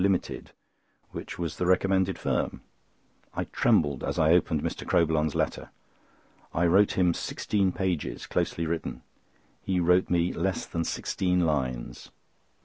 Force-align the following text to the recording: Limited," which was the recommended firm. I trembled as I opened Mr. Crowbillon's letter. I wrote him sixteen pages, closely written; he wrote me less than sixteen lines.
Limited," 0.01 0.49
which 1.11 1.37
was 1.37 1.57
the 1.57 1.67
recommended 1.67 2.17
firm. 2.17 2.63
I 3.35 3.43
trembled 3.43 4.03
as 4.03 4.17
I 4.17 4.31
opened 4.33 4.63
Mr. 4.63 4.83
Crowbillon's 4.83 5.35
letter. 5.35 5.69
I 6.55 6.65
wrote 6.65 6.93
him 6.93 7.13
sixteen 7.13 7.71
pages, 7.71 8.25
closely 8.25 8.65
written; 8.65 9.03
he 9.61 9.79
wrote 9.79 10.09
me 10.09 10.33
less 10.33 10.65
than 10.65 10.85
sixteen 10.85 11.41
lines. 11.45 12.09